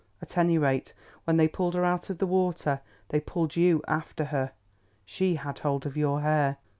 At 0.19 0.35
any 0.35 0.57
rate, 0.57 0.95
when 1.25 1.37
they 1.37 1.47
pulled 1.47 1.75
her 1.75 1.85
out 1.85 2.09
of 2.09 2.17
the 2.17 2.25
water 2.25 2.81
they 3.09 3.19
pulled 3.19 3.55
you 3.55 3.83
after 3.87 4.25
her. 4.33 4.53
She 5.05 5.35
had 5.35 5.59
hold 5.59 5.85
of 5.85 5.95
your 5.95 6.21
hair." 6.21 6.57